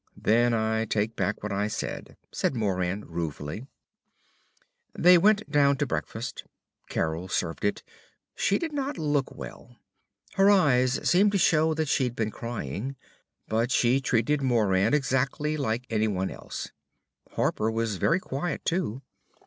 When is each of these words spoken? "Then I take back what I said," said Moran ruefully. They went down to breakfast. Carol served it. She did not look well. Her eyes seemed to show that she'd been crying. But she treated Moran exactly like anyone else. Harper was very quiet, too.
"Then 0.17 0.51
I 0.51 0.85
take 0.85 1.15
back 1.15 1.43
what 1.43 1.51
I 1.51 1.67
said," 1.67 2.17
said 2.31 2.55
Moran 2.55 3.05
ruefully. 3.05 3.67
They 4.97 5.15
went 5.19 5.47
down 5.47 5.77
to 5.77 5.85
breakfast. 5.85 6.43
Carol 6.89 7.27
served 7.27 7.63
it. 7.63 7.83
She 8.33 8.57
did 8.57 8.73
not 8.73 8.97
look 8.97 9.31
well. 9.31 9.75
Her 10.37 10.49
eyes 10.49 11.07
seemed 11.07 11.31
to 11.33 11.37
show 11.37 11.75
that 11.75 11.87
she'd 11.87 12.15
been 12.15 12.31
crying. 12.31 12.95
But 13.47 13.69
she 13.69 14.01
treated 14.01 14.41
Moran 14.41 14.95
exactly 14.95 15.55
like 15.55 15.85
anyone 15.91 16.31
else. 16.31 16.71
Harper 17.33 17.69
was 17.69 17.97
very 17.97 18.19
quiet, 18.19 18.65
too. 18.65 19.03